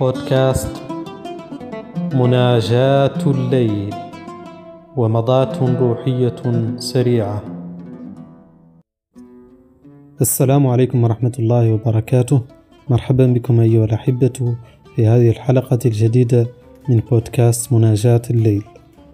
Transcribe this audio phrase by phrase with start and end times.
[0.00, 0.82] بودكاست
[2.14, 3.94] مناجاة الليل
[4.96, 6.42] ومضاة روحية
[6.76, 7.42] سريعة.
[10.20, 12.42] السلام عليكم ورحمة الله وبركاته.
[12.90, 14.56] مرحبا بكم أيها الأحبة
[14.96, 16.46] في هذه الحلقة الجديدة
[16.88, 18.62] من بودكاست مناجاة الليل.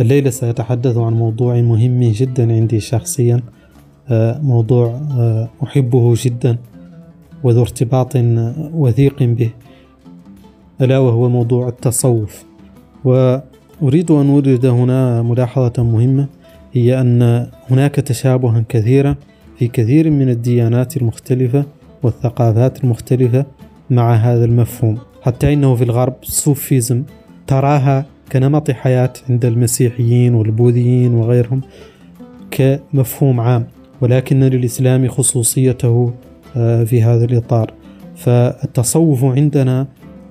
[0.00, 3.40] الليلة سأتحدث عن موضوع مهم جدا عندي شخصيا
[4.10, 4.86] آه، موضوع
[5.18, 6.58] آه، أحبه جدا
[7.44, 8.12] وذو ارتباط
[8.74, 9.50] وثيق به.
[10.80, 12.44] ألا وهو موضوع التصوف.
[13.04, 16.26] وأريد أن أورد هنا ملاحظة مهمة
[16.72, 19.16] هي أن هناك تشابها كثيرا
[19.58, 21.64] في كثير من الديانات المختلفة
[22.02, 23.46] والثقافات المختلفة
[23.90, 24.98] مع هذا المفهوم.
[25.22, 27.02] حتى إنه في الغرب الصوفيزم
[27.46, 31.60] تراها كنمط حياة عند المسيحيين والبوذيين وغيرهم
[32.50, 33.66] كمفهوم عام
[34.00, 36.12] ولكن للإسلام خصوصيته
[36.56, 37.72] آه، في هذا الإطار.
[38.16, 39.86] فالتصوف عندنا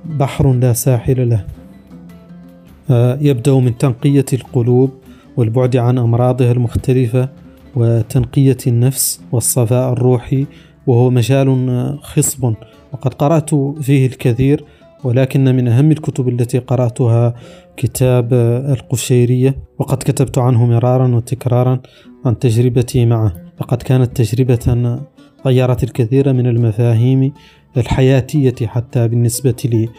[0.06, 1.46] بحر لا ساحل له.
[2.90, 4.92] آه، يبدأ من تنقية القلوب
[5.38, 7.30] والبعد عن أمراضها المختلفة
[7.76, 10.46] وتنقية النفس والصفاء الروحي
[10.88, 12.54] وهو مجال خصب.
[12.94, 14.66] وقد قرأت فيه الكثير
[15.04, 17.34] ولكن من أهم الكتب التي قرأتها
[17.78, 18.34] كتاب
[18.74, 19.56] القشيرية.
[19.80, 21.80] وقد كتبت عنه مرارا وتكرارا
[22.26, 23.34] عن تجربتي معه.
[23.58, 25.00] فقد كانت تجربة
[25.46, 27.34] غيرت الكثير من المفاهيم
[27.78, 29.90] الحياتية حتى بالنسبة لي.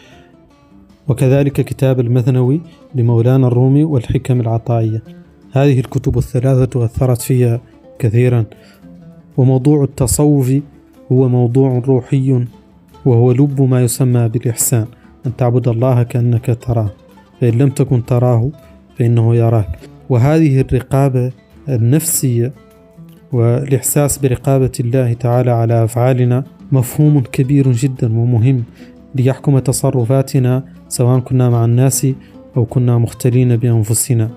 [1.07, 2.61] وكذلك كتاب المثنوي
[2.95, 5.03] لمولانا الرومي والحكم العطائية.
[5.51, 7.59] هذه الكتب الثلاثة أثرت في
[7.99, 8.45] كثيرا.
[9.37, 10.53] وموضوع التصوف
[11.11, 12.45] هو موضوع روحي
[13.05, 14.85] وهو لب ما يسمى بالإحسان.
[15.25, 16.89] أن تعبد الله كأنك تراه.
[17.41, 18.51] فإن لم تكن تراه
[18.97, 19.79] فإنه يراك.
[20.09, 21.31] وهذه الرقابة
[21.69, 22.51] النفسية
[23.31, 28.63] والإحساس برقابة الله تعالى على أفعالنا مفهوم كبير جدا ومهم
[29.15, 32.07] ليحكم تصرفاتنا سواء كنا مع الناس
[32.57, 34.29] أو كنا مختلين بأنفسنا.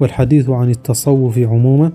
[0.00, 1.92] والحديث عن التصوف عموما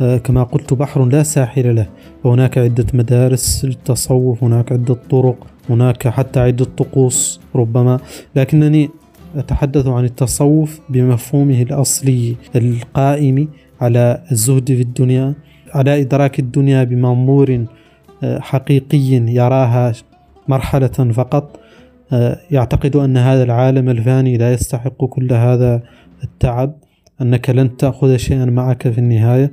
[0.00, 1.86] آه، كما قلت بحر لا ساحل له.
[2.24, 8.00] وهناك عدة مدارس للتصوف هناك عدة طرق هناك حتى عدة طقوس ربما.
[8.36, 8.90] لكنني
[9.36, 13.48] أتحدث عن التصوف بمفهومه الأصلي القائم
[13.80, 15.34] على الزهد في الدنيا
[15.74, 17.66] على إدراك الدنيا بمنظور
[18.24, 19.92] حقيقي يراها
[20.48, 21.60] مرحلة فقط
[22.50, 25.82] يعتقد أن هذا العالم الفاني لا يستحق كل هذا
[26.24, 26.74] التعب
[27.22, 29.52] أنك لن تأخذ شيئا معك في النهاية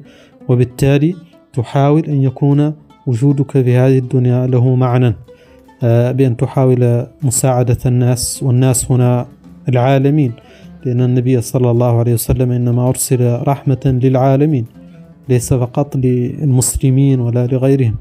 [0.50, 1.16] وبالتالي
[1.53, 2.73] تحاول أن يكون
[3.07, 5.16] وجودك في هذه الدنيا له معنى.
[5.81, 9.25] بأن تحاول مساعدة الناس والناس هنا
[9.69, 10.31] العالمين
[10.85, 14.66] لأن النبي صلى الله عليه وسلم إنما أرسل رحمة للعالمين
[15.29, 17.96] ليس فقط للمسلمين ولا لغيرهم.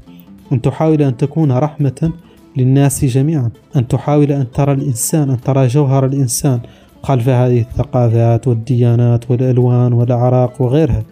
[0.53, 2.11] أن تحاول أن تكون رحمة
[2.57, 6.59] للناس جميعا أن تحاول أن ترى الإنسان أن ترى جوهر الإنسان.
[7.03, 11.03] خلف هذه الثقافات والديانات والألوان والأعراق وغيرها.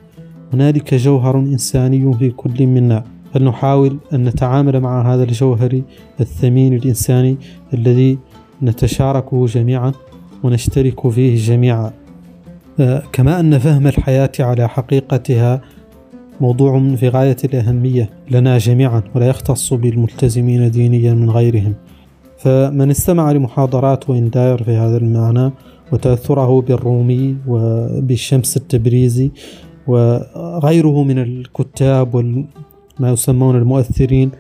[0.54, 3.04] هنالك جوهر إنساني في كل منا.
[3.34, 5.82] فلنحاول أن نتعامل مع هذا الجوهر
[6.20, 7.38] الثمين الإنساني
[7.74, 8.18] الذي
[8.64, 9.92] نتشاركه جميعا
[10.44, 11.92] ونشترك فيه جميعا؟
[12.80, 15.62] آه، كما أن فهم الحياة على حقيقتها
[16.42, 21.74] موضوع في غاية الأهمية لنا جميعا ولا يختص بالملتزمين دينيا من غيرهم.
[22.38, 25.52] فمن استمع لمحاضرات وين داير في هذا المعنى
[25.92, 29.32] وتأثره بالرومي وبالشمس التبريزي
[29.88, 34.32] وغيره من الكتاب وما يسمون المؤثرين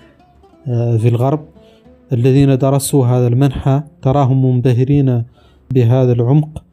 [0.68, 1.46] آه، في الغرب
[2.14, 5.24] الذين درسوا هذا المنحى تراهم منبهرين
[5.72, 6.64] بهذا العمق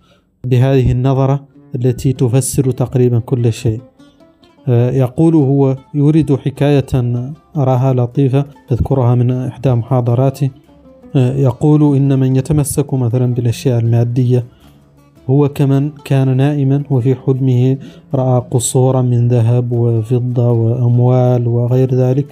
[0.44, 3.80] بهذه النظرة التي تفسر تقريبا كل شيء.
[4.68, 6.86] يقول هو يريد حكاية
[7.56, 10.50] أراها لطيفة أذكرها من إحدى محاضراته
[11.16, 14.44] آه، يقول إن من يتمسك مثلا بالأشياء المادية
[15.30, 17.76] هو كمن كان نائما وفي حلمه
[18.14, 22.26] رأى قصورا من ذهب وفضة وأموال وغير ذلك.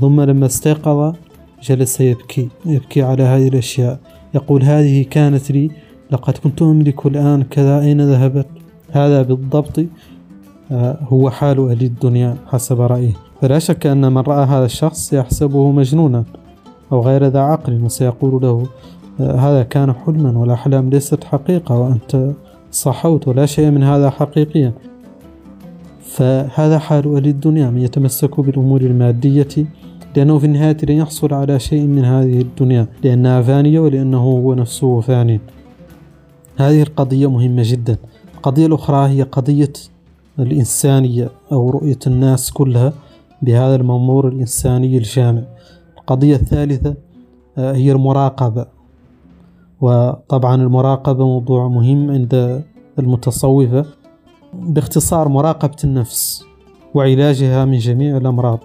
[0.00, 1.14] ثم لما استيقظ
[1.62, 3.98] جلس يبكي يبكي على هذه الأشياء.
[4.34, 5.70] يقول هذه كانت لي
[6.10, 8.46] لقد كنت أملك الآن كذا أين ذهبت؟
[8.90, 9.84] هذا بالضبط آه،
[10.72, 13.12] هو حال أهل الدنيا حسب رأيه.
[13.40, 16.24] فلا شك أن من رأى هذا الشخص يحسبه مجنونا
[16.92, 18.66] أو غير ذا عقل وسيقول له
[19.20, 22.32] آه، هذا كان حلما والأحلام ليست حقيقة وأنت
[22.72, 24.72] صحوت ولا شيء من هذا حقيقيا.
[26.02, 29.66] فهذا حال أهل الدنيا من يتمسك بالأمور المادية
[30.16, 35.00] لأنه في النهاية لن يحصل على شيء من هذه الدنيا لأنها فانية ولأنه هو نفسه
[35.00, 35.40] فاني.
[36.56, 37.96] هذه القضية مهمة جدا.
[38.34, 39.72] القضية الأخرى هي قضية
[40.42, 42.92] الإنسانية أو رؤية الناس كلها
[43.42, 45.42] بهذا المنظور الإنساني الجامع.
[45.98, 46.94] القضية الثالثة
[47.58, 48.66] آه، هي المراقبة.
[49.80, 52.64] وطبعا المراقبة موضوع مهم عند
[52.98, 53.84] المتصوفة
[54.54, 56.44] باختصار مراقبة النفس
[56.94, 58.58] وعلاجها من جميع الأمراض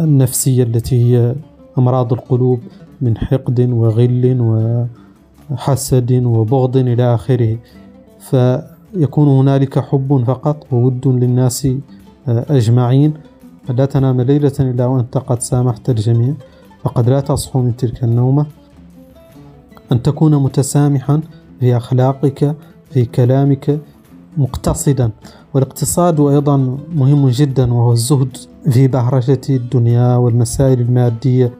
[0.00, 1.34] النفسية التي هي
[1.78, 2.60] أمراض القلوب
[3.00, 4.40] من حقد وغل
[5.50, 7.58] وحسد وبغض إلى آخره.
[8.92, 11.68] فيكون هنالك حب فقط وود للناس
[12.28, 13.14] أجمعين.
[13.68, 16.34] لا تنام ليلة إلا وأنت قد سامحت الجميع
[16.82, 18.46] فقد لا تصحو من تلك النومة.
[19.92, 21.20] أن تكون متسامحا
[21.60, 22.56] في أخلاقك
[22.90, 23.80] في كلامك
[24.36, 25.10] مقتصدا.
[25.54, 28.36] والاقتصاد أيضا مهم جدا وهو الزهد
[28.70, 31.52] في بهرجة الدنيا والمسائل المادية.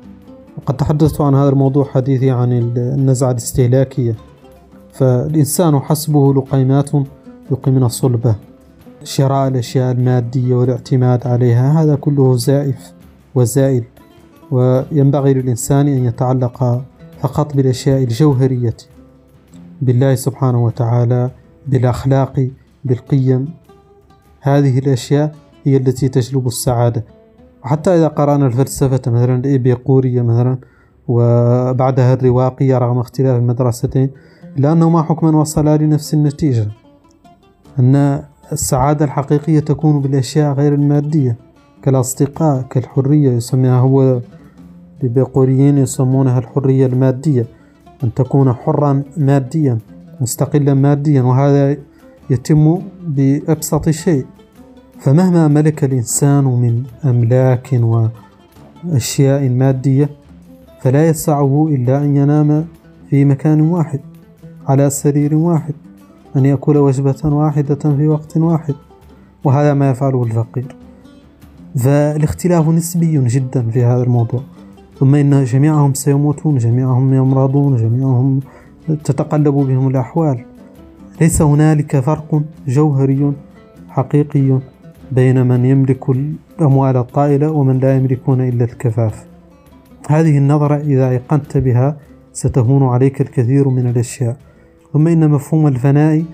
[0.59, 4.15] وقد تحدثت عن هذا الموضوع حديثي عن النزعة الاستهلاكية.
[4.93, 6.91] فالإنسان حسبه لقيمات
[7.50, 8.35] يقيمن صلبه
[9.05, 12.93] شراء الأشياء المادية والاعتماد عليها هذا كله زائف
[13.35, 13.85] وزائل.
[14.50, 16.82] وينبغي للإنسان أن يتعلق
[17.20, 18.76] فقط بالأشياء الجوهرية
[19.82, 21.31] بالله سبحانه وتعالى
[21.67, 22.49] بالأخلاق
[22.85, 23.49] بالقيم.
[24.41, 27.05] هذه الأشياء هي التي تجلب السعادة.
[27.64, 30.58] وحتى إذا قرأنا الفلسفة مثلا الإيبيقورية مثلا
[31.08, 34.11] وبعدها الرواقية رغم اختلاف المدرستين
[34.56, 36.67] لأنه ما حكما وصلا لنفس النتيجة.
[37.78, 38.22] أن
[38.52, 41.37] السعادة الحقيقية تكون بالأشياء غير المادية
[41.82, 44.20] كالأصدقاء كالحرية يسميها هو
[44.99, 47.46] الإيبيقوريين يسمونها الحرية المادية
[48.05, 49.78] أن تكون حرا ماديا
[50.20, 51.76] مستقلا ماديا وهذا
[52.31, 54.26] يتم بأبسط شيء.
[55.00, 57.81] فمهما ملك الإنسان من أملاك
[58.84, 60.11] وأشياء مادية
[60.81, 62.67] فلا يسعه إلا أن ينام
[63.11, 64.00] في مكان واحد
[64.69, 65.75] على سرير واحد.
[66.37, 68.75] أن يأكل وجبة واحدة في وقت واحد
[69.44, 70.77] وهذا ما يفعله الفقير.
[71.77, 74.41] فالاختلاف نسبي جدا في هذا الموضوع.
[74.99, 78.41] ثم إن جميعهم سيموتون جميعهم يمرضون جميعهم
[79.05, 80.44] تتقلب بهم الأحوال.
[81.21, 83.32] ليس هنالك فرق جوهري
[83.88, 84.59] حقيقي
[85.12, 89.27] بين من يملك الأموال الطائلة ومن لا يملكون إلا الكفاف.
[90.09, 91.97] هذه النظرة إذا أيقنت بها
[92.32, 94.37] ستهون عليك الكثير من الأشياء.
[94.93, 96.25] ثم إن مفهوم الفناء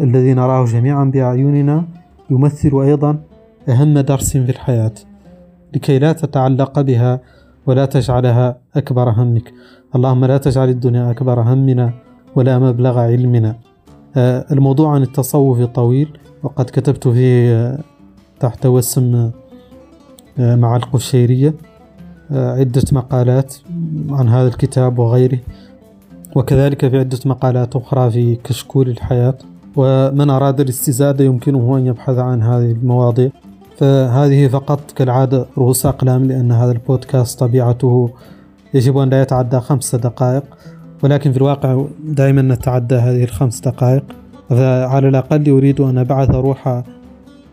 [0.00, 1.84] الذي نراه جميعا بأعيننا
[2.30, 3.18] يمثل أيضا
[3.68, 4.92] أهم درس في الحياة
[5.74, 7.20] لكي لا تتعلق بها
[7.66, 9.52] ولا تجعلها أكبر همك.
[9.96, 11.92] اللهم لا تجعل الدنيا أكبر همنا
[12.36, 13.56] ولا مبلغ علمنا.
[14.16, 17.78] آه، الموضوع عن التصوف طويل وقد كتبت فيه آه،
[18.40, 19.30] تحت وسم
[20.38, 21.54] آه، مع القشيرية
[22.30, 23.54] عدة مقالات
[24.10, 25.38] عن هذا الكتاب وغيره.
[26.36, 29.34] وكذلك في عدة مقالات أخرى في كشكول الحياة.
[29.76, 33.30] ومن أراد الاستزادة يمكنه أن يبحث عن هذه المواضيع.
[33.76, 38.10] فهذه فقط كالعادة رؤوس أقلام لأن هذا البودكاست طبيعته
[38.74, 40.42] يجب أن لا يتعدى خمس دقائق.
[41.02, 44.04] ولكن في الواقع دائما نتعدى هذه الخمس دقائق.
[44.48, 46.82] فعلى الأقل أريد أن أبعث روح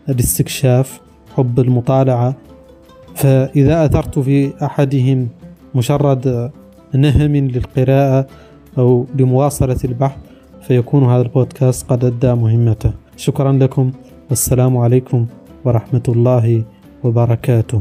[0.08, 1.00] الاستكشاف
[1.36, 2.34] حب المطالعة.
[3.14, 5.28] فإذا أثرت في أحدهم
[5.74, 6.50] مجرد
[6.94, 8.26] نهم للقراءة
[8.78, 10.18] أو لمواصلة البحث
[10.62, 12.92] فيكون هذا البودكاست قد أدى مهمته.
[13.16, 13.92] شكرا لكم.
[14.30, 15.26] والسلام عليكم
[15.64, 16.64] ورحمة الله
[17.04, 17.80] وبركاته.